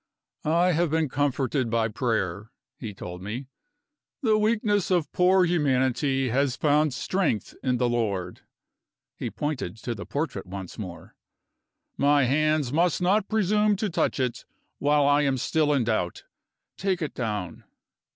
"I 0.45 0.71
have 0.71 0.89
been 0.89 1.09
comforted 1.09 1.69
by 1.69 1.87
prayer," 1.87 2.49
he 2.79 2.91
told 2.91 3.21
me. 3.21 3.45
"The 4.23 4.35
weakness 4.35 4.89
of 4.89 5.11
poor 5.11 5.45
humanity 5.45 6.29
has 6.29 6.55
found 6.55 6.95
strength 6.95 7.53
in 7.61 7.77
the 7.77 7.87
Lord." 7.87 8.41
He 9.15 9.29
pointed 9.29 9.77
to 9.83 9.93
the 9.93 10.07
portrait 10.07 10.47
once 10.47 10.79
more: 10.79 11.15
"My 11.97 12.23
hands 12.23 12.73
must 12.73 12.99
not 12.99 13.27
presume 13.29 13.75
to 13.75 13.91
touch 13.91 14.19
it, 14.19 14.43
while 14.79 15.07
I 15.07 15.21
am 15.21 15.37
still 15.37 15.71
in 15.71 15.83
doubt. 15.83 16.23
Take 16.77 17.03
it 17.03 17.13
down." 17.13 17.63